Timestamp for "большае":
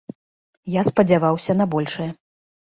1.77-2.09